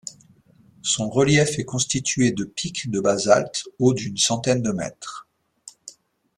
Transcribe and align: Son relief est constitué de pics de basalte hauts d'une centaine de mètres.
Son 0.81 1.11
relief 1.11 1.59
est 1.59 1.63
constitué 1.63 2.31
de 2.31 2.43
pics 2.43 2.89
de 2.89 2.99
basalte 2.99 3.65
hauts 3.77 3.93
d'une 3.93 4.17
centaine 4.17 4.63
de 4.63 4.71
mètres. 4.71 5.27